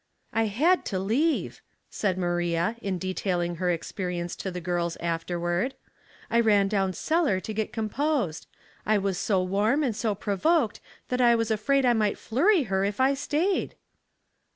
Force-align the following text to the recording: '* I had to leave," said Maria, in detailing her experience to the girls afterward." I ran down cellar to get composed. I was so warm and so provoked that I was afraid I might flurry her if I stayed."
'* 0.21 0.33
I 0.41 0.47
had 0.47 0.83
to 0.85 0.97
leave," 0.97 1.61
said 1.91 2.17
Maria, 2.17 2.75
in 2.81 2.97
detailing 2.97 3.57
her 3.57 3.69
experience 3.69 4.35
to 4.37 4.49
the 4.49 4.59
girls 4.59 4.95
afterward." 4.95 5.75
I 6.31 6.39
ran 6.39 6.67
down 6.67 6.93
cellar 6.93 7.39
to 7.39 7.53
get 7.53 7.71
composed. 7.71 8.47
I 8.83 8.97
was 8.97 9.19
so 9.19 9.43
warm 9.43 9.83
and 9.83 9.95
so 9.95 10.15
provoked 10.15 10.79
that 11.09 11.21
I 11.21 11.35
was 11.35 11.51
afraid 11.51 11.85
I 11.85 11.93
might 11.93 12.17
flurry 12.17 12.63
her 12.63 12.83
if 12.83 12.99
I 12.99 13.13
stayed." 13.13 13.75